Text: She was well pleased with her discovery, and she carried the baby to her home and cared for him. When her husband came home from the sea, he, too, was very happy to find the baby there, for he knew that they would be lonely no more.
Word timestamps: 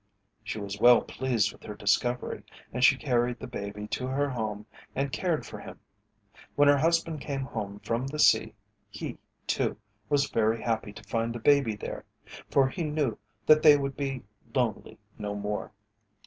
She 0.43 0.57
was 0.57 0.79
well 0.79 1.01
pleased 1.03 1.51
with 1.53 1.61
her 1.61 1.75
discovery, 1.75 2.41
and 2.73 2.83
she 2.83 2.97
carried 2.97 3.37
the 3.37 3.45
baby 3.45 3.85
to 3.89 4.07
her 4.07 4.27
home 4.31 4.65
and 4.95 5.11
cared 5.11 5.45
for 5.45 5.59
him. 5.59 5.79
When 6.55 6.67
her 6.67 6.77
husband 6.79 7.21
came 7.21 7.41
home 7.43 7.77
from 7.81 8.07
the 8.07 8.17
sea, 8.17 8.55
he, 8.89 9.19
too, 9.45 9.77
was 10.09 10.27
very 10.27 10.59
happy 10.63 10.91
to 10.91 11.03
find 11.03 11.35
the 11.35 11.39
baby 11.39 11.75
there, 11.75 12.03
for 12.49 12.67
he 12.67 12.83
knew 12.83 13.19
that 13.45 13.61
they 13.61 13.77
would 13.77 13.95
be 13.95 14.23
lonely 14.55 14.97
no 15.19 15.35
more. 15.35 15.71